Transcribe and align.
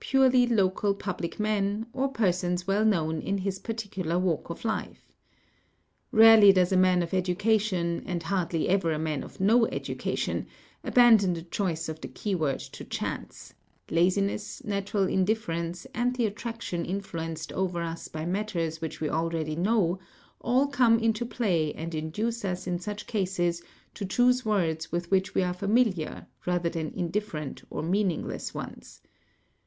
purely 0.00 0.46
local 0.46 0.94
public 0.94 1.38
men, 1.38 1.84
or 1.92 2.08
persons 2.08 2.66
well 2.66 2.82
known 2.82 3.20
in 3.20 3.36
his 3.36 3.58
particular 3.58 4.18
walk 4.18 4.48
of 4.48 4.64
life. 4.64 5.12
Rarely 6.10 6.50
does 6.50 6.72
a 6.72 6.78
man 6.78 7.02
of 7.02 7.10
educa 7.10 7.60
tion, 7.60 8.02
and 8.06 8.22
hardly 8.22 8.70
ever 8.70 8.90
a 8.92 8.98
man 8.98 9.22
of 9.22 9.38
no 9.38 9.66
education, 9.66 10.46
abandon 10.82 11.34
the 11.34 11.42
choice 11.42 11.90
of 11.90 12.00
the 12.00 12.08
key 12.08 12.34
word 12.34 12.58
to 12.60 12.84
chance—laziness, 12.84 14.64
natural 14.64 15.06
indifference, 15.06 15.86
and 15.92 16.16
the 16.16 16.24
attraction 16.24 16.86
influenced 16.86 17.52
over 17.52 17.82
us 17.82 18.08
by 18.08 18.24
matters 18.24 18.80
which 18.80 18.98
we 18.98 19.10
already 19.10 19.54
know, 19.56 19.98
all 20.40 20.68
come 20.68 20.98
into 21.00 21.26
play 21.26 21.70
and 21.74 21.94
induce 21.94 22.46
us 22.46 22.66
in 22.66 22.78
such 22.78 23.06
cases 23.06 23.62
to 23.92 24.06
choose 24.06 24.42
words 24.42 24.90
with 24.90 25.10
which 25.10 25.34
we 25.34 25.42
are 25.42 25.52
familiar: 25.52 26.26
rather 26.46 26.70
than 26.70 26.90
indifferent 26.94 27.60
or 27.68 27.82
meaningless 27.82 28.54
ones. 28.54 29.02